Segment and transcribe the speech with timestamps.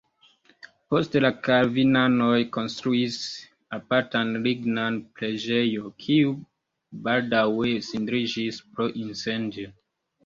[0.93, 3.17] Poste la kalvinanoj konstruis
[3.79, 6.33] apartan lignan preĝejon, kiu
[7.09, 9.75] baldaŭe cindriĝis pro incendio.